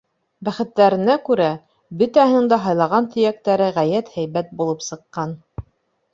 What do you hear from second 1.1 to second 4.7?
күрә, бөтәһенең дә һайлаған төйәктәре ғәйәт һәйбәт